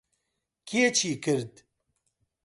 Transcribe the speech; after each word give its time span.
کێ 0.67 0.83
چی 0.97 1.11
کرد؟ 1.23 1.53